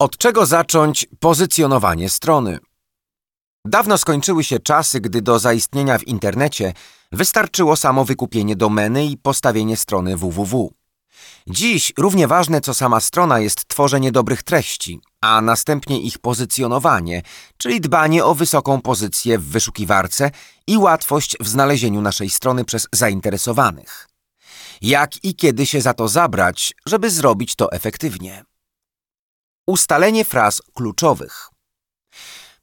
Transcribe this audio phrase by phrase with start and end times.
[0.00, 2.58] Od czego zacząć pozycjonowanie strony?
[3.64, 6.72] Dawno skończyły się czasy, gdy do zaistnienia w internecie
[7.12, 10.72] wystarczyło samo wykupienie domeny i postawienie strony www.
[11.46, 17.22] Dziś równie ważne co sama strona jest tworzenie dobrych treści, a następnie ich pozycjonowanie,
[17.56, 20.30] czyli dbanie o wysoką pozycję w wyszukiwarce
[20.66, 24.08] i łatwość w znalezieniu naszej strony przez zainteresowanych.
[24.82, 28.49] Jak i kiedy się za to zabrać, żeby zrobić to efektywnie.
[29.66, 31.48] Ustalenie fraz kluczowych.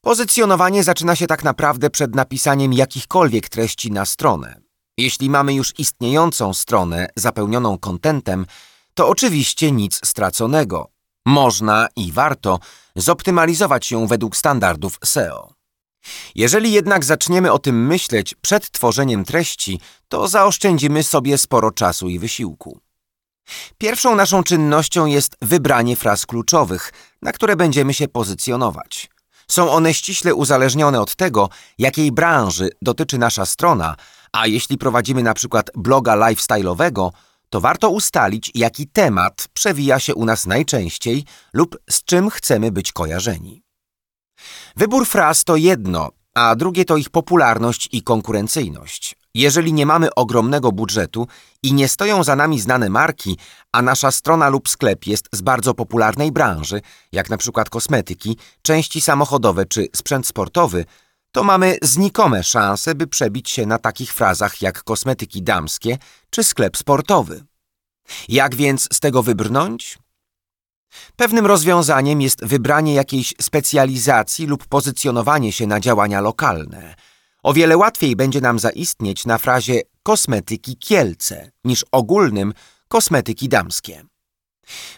[0.00, 4.60] Pozycjonowanie zaczyna się tak naprawdę przed napisaniem jakichkolwiek treści na stronę.
[4.98, 8.46] Jeśli mamy już istniejącą stronę zapełnioną kontentem,
[8.94, 10.88] to oczywiście nic straconego.
[11.26, 12.58] Można i warto
[12.96, 15.54] zoptymalizować ją według standardów SEO.
[16.34, 22.18] Jeżeli jednak zaczniemy o tym myśleć przed tworzeniem treści, to zaoszczędzimy sobie sporo czasu i
[22.18, 22.80] wysiłku.
[23.78, 29.10] Pierwszą naszą czynnością jest wybranie fraz kluczowych, na które będziemy się pozycjonować.
[29.50, 33.96] Są one ściśle uzależnione od tego, jakiej branży dotyczy nasza strona,
[34.32, 37.10] a jeśli prowadzimy na przykład bloga lifestyle'owego,
[37.50, 42.92] to warto ustalić, jaki temat przewija się u nas najczęściej lub z czym chcemy być
[42.92, 43.62] kojarzeni.
[44.76, 49.16] Wybór fraz to jedno, a drugie to ich popularność i konkurencyjność.
[49.34, 51.26] Jeżeli nie mamy ogromnego budżetu
[51.62, 53.38] i nie stoją za nami znane marki,
[53.72, 56.80] a nasza strona lub sklep jest z bardzo popularnej branży,
[57.12, 60.84] jak na przykład kosmetyki, części samochodowe czy sprzęt sportowy,
[61.32, 65.98] to mamy znikome szanse, by przebić się na takich frazach jak kosmetyki damskie
[66.30, 67.44] czy sklep sportowy.
[68.28, 69.98] Jak więc z tego wybrnąć?
[71.16, 76.94] Pewnym rozwiązaniem jest wybranie jakiejś specjalizacji lub pozycjonowanie się na działania lokalne.
[77.44, 82.54] O wiele łatwiej będzie nam zaistnieć na frazie kosmetyki Kielce niż ogólnym
[82.88, 84.04] kosmetyki damskie.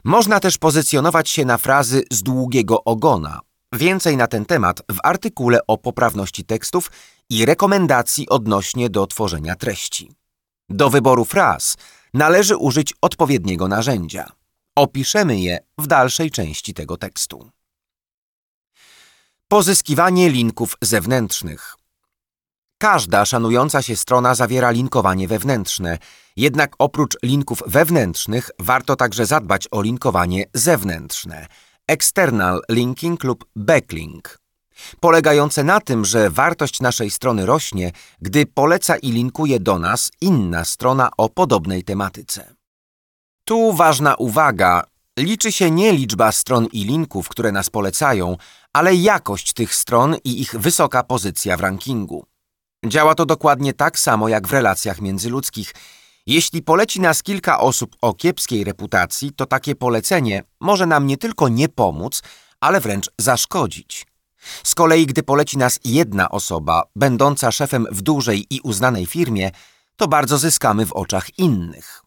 [0.05, 3.41] Można też pozycjonować się na frazy z długiego ogona.
[3.73, 6.91] Więcej na ten temat w artykule o poprawności tekstów
[7.31, 10.13] i rekomendacji odnośnie do tworzenia treści.
[10.69, 11.77] Do wyboru fraz
[12.15, 14.31] należy użyć odpowiedniego narzędzia.
[14.77, 17.51] Opiszemy je w dalszej części tego tekstu.
[19.49, 21.77] Pozyskiwanie linków zewnętrznych.
[22.79, 25.99] Każda szanująca się strona zawiera linkowanie wewnętrzne,
[26.37, 31.47] jednak oprócz linków wewnętrznych warto także zadbać o linkowanie zewnętrzne,
[31.89, 34.39] external linking lub backlink,
[35.01, 37.93] polegające na tym, że wartość naszej strony rośnie,
[38.23, 42.55] gdy poleca i linkuje do nas inna strona o podobnej tematyce.
[43.45, 44.85] Tu ważna uwaga.
[45.19, 48.37] Liczy się nie liczba stron i linków, które nas polecają,
[48.73, 52.27] ale jakość tych stron i ich wysoka pozycja w rankingu.
[52.85, 55.75] Działa to dokładnie tak samo jak w relacjach międzyludzkich.
[56.27, 61.49] Jeśli poleci nas kilka osób o kiepskiej reputacji, to takie polecenie może nam nie tylko
[61.49, 62.23] nie pomóc,
[62.61, 64.07] ale wręcz zaszkodzić.
[64.65, 69.51] Z kolei, gdy poleci nas jedna osoba, będąca szefem w dużej i uznanej firmie,
[69.97, 72.03] to bardzo zyskamy w oczach innych.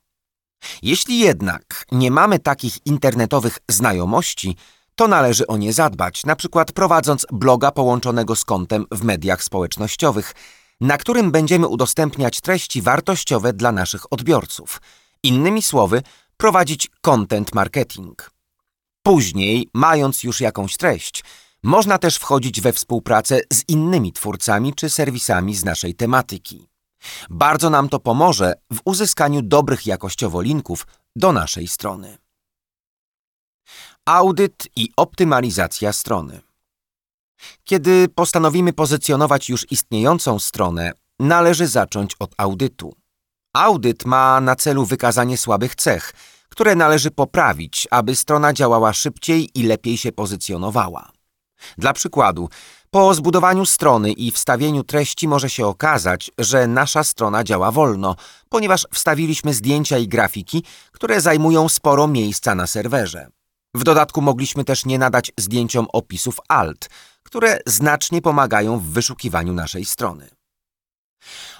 [0.81, 4.55] Jeśli jednak nie mamy takich internetowych znajomości,
[4.95, 10.33] to należy o nie zadbać, na przykład prowadząc bloga połączonego z kontem w mediach społecznościowych,
[10.81, 14.81] na którym będziemy udostępniać treści wartościowe dla naszych odbiorców.
[15.23, 16.03] Innymi słowy,
[16.37, 18.31] prowadzić content marketing.
[19.03, 21.23] Później, mając już jakąś treść,
[21.63, 26.67] można też wchodzić we współpracę z innymi twórcami czy serwisami z naszej tematyki.
[27.29, 32.17] Bardzo nam to pomoże w uzyskaniu dobrych jakościowo linków do naszej strony.
[34.05, 36.41] Audyt i optymalizacja strony.
[37.63, 42.93] Kiedy postanowimy pozycjonować już istniejącą stronę, należy zacząć od audytu.
[43.53, 46.13] Audyt ma na celu wykazanie słabych cech,
[46.49, 51.11] które należy poprawić, aby strona działała szybciej i lepiej się pozycjonowała.
[51.77, 52.49] Dla przykładu,
[52.91, 58.15] po zbudowaniu strony i wstawieniu treści może się okazać, że nasza strona działa wolno,
[58.49, 63.27] ponieważ wstawiliśmy zdjęcia i grafiki, które zajmują sporo miejsca na serwerze.
[63.79, 66.89] W dodatku mogliśmy też nie nadać zdjęciom opisów alt,
[67.23, 70.29] które znacznie pomagają w wyszukiwaniu naszej strony.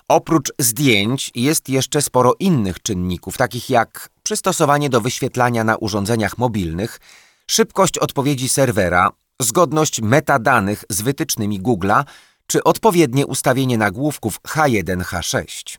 [0.08, 7.00] Oprócz zdjęć jest jeszcze sporo innych czynników, takich jak przystosowanie do wyświetlania na urządzeniach mobilnych,
[7.48, 9.10] szybkość odpowiedzi serwera,
[9.42, 12.04] zgodność metadanych z wytycznymi Google'a
[12.48, 15.78] czy odpowiednie ustawienie nagłówków H1, H6.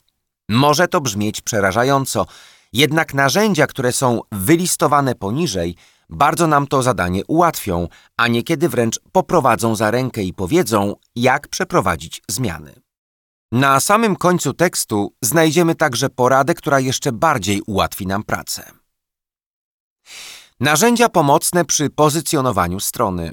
[0.48, 2.26] Może to brzmieć przerażająco,
[2.72, 5.76] jednak narzędzia, które są wylistowane poniżej,
[6.10, 12.22] bardzo nam to zadanie ułatwią, a niekiedy wręcz poprowadzą za rękę i powiedzą, jak przeprowadzić
[12.28, 12.80] zmiany.
[13.52, 18.72] Na samym końcu tekstu znajdziemy także poradę, która jeszcze bardziej ułatwi nam pracę.
[20.60, 23.32] Narzędzia pomocne przy pozycjonowaniu strony.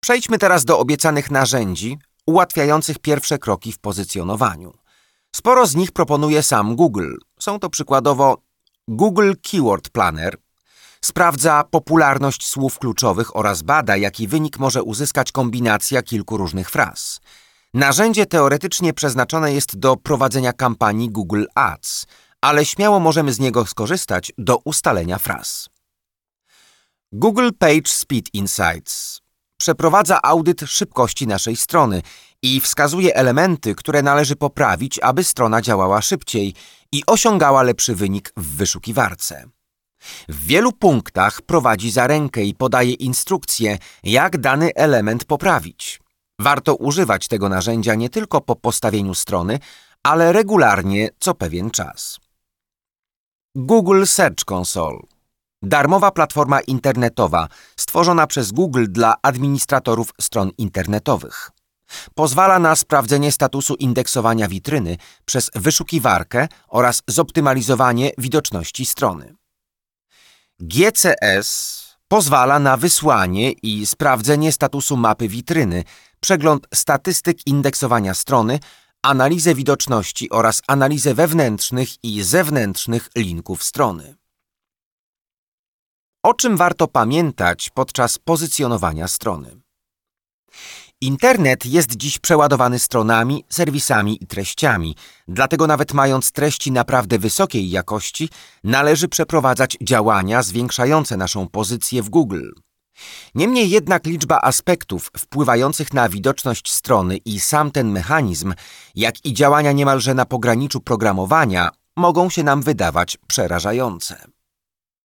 [0.00, 4.72] Przejdźmy teraz do obiecanych narzędzi ułatwiających pierwsze kroki w pozycjonowaniu.
[5.36, 7.14] Sporo z nich proponuje sam Google.
[7.40, 8.42] Są to przykładowo
[8.88, 10.36] Google Keyword Planner,
[11.04, 17.20] sprawdza popularność słów kluczowych oraz bada, jaki wynik może uzyskać kombinacja kilku różnych fraz.
[17.74, 22.06] Narzędzie teoretycznie przeznaczone jest do prowadzenia kampanii Google Ads,
[22.40, 25.68] ale śmiało możemy z niego skorzystać do ustalenia fraz.
[27.12, 29.20] Google Page Speed Insights
[29.56, 32.02] przeprowadza audyt szybkości naszej strony
[32.42, 36.54] i wskazuje elementy, które należy poprawić, aby strona działała szybciej
[36.92, 39.44] i osiągała lepszy wynik w wyszukiwarce.
[40.28, 46.00] W wielu punktach prowadzi za rękę i podaje instrukcje, jak dany element poprawić.
[46.40, 49.58] Warto używać tego narzędzia nie tylko po postawieniu strony,
[50.02, 52.18] ale regularnie co pewien czas.
[53.54, 54.98] Google Search Console
[55.62, 61.50] Darmowa platforma internetowa stworzona przez Google dla administratorów stron internetowych.
[62.14, 69.39] Pozwala na sprawdzenie statusu indeksowania witryny przez wyszukiwarkę oraz zoptymalizowanie widoczności strony.
[70.60, 75.84] GCS pozwala na wysłanie i sprawdzenie statusu mapy witryny,
[76.20, 78.58] przegląd statystyk indeksowania strony,
[79.02, 84.16] analizę widoczności oraz analizę wewnętrznych i zewnętrznych linków strony.
[86.22, 89.60] O czym warto pamiętać podczas pozycjonowania strony?
[91.02, 94.96] Internet jest dziś przeładowany stronami, serwisami i treściami,
[95.28, 98.28] dlatego nawet mając treści naprawdę wysokiej jakości,
[98.64, 102.50] należy przeprowadzać działania zwiększające naszą pozycję w Google.
[103.34, 108.54] Niemniej jednak liczba aspektów wpływających na widoczność strony i sam ten mechanizm,
[108.94, 114.24] jak i działania niemalże na pograniczu programowania, mogą się nam wydawać przerażające.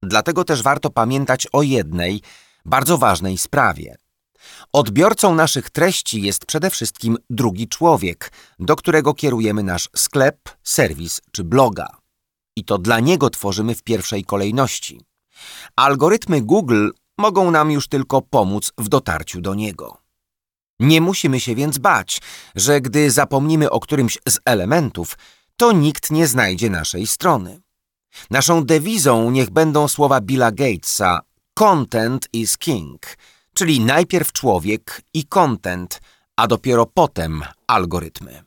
[0.02, 2.23] Dlatego też warto pamiętać o jednej,
[2.64, 3.96] bardzo ważnej sprawie–
[4.73, 11.44] Odbiorcą naszych treści jest przede wszystkim drugi człowiek, do którego kierujemy nasz sklep, serwis czy
[11.44, 11.88] bloga.
[12.56, 15.00] I to dla niego tworzymy w pierwszej kolejności.
[15.76, 16.88] Algorytmy Google
[17.19, 19.99] mogą nam już tylko pomóc w dotarciu do niego.
[20.81, 22.20] Nie musimy się więc bać,
[22.55, 25.19] że gdy zapomnimy o którymś z elementów,
[25.56, 27.61] to nikt nie znajdzie naszej strony.
[28.31, 31.20] Naszą dewizą niech będą słowa Billa Gatesa
[31.55, 33.06] Content is King–
[33.54, 36.00] czyli najpierw człowiek i content,
[36.36, 38.44] a dopiero potem algorytmy.